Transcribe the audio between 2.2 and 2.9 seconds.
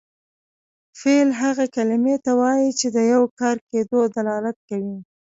ته وایي چې